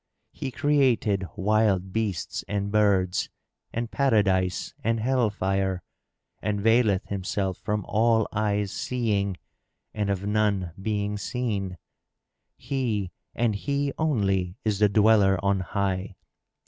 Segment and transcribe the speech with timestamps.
[0.31, 3.29] He created wild beasts and birds
[3.71, 5.83] and Paradise and Hell fire
[6.41, 9.37] and veileth Himself from all eyes seeing
[9.93, 11.77] and of none being seen.
[12.57, 16.15] He, and He only, is the Dweller on high.